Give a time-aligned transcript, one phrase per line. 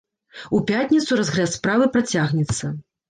[0.59, 2.73] У пятніцу разгляд справы працягнецца.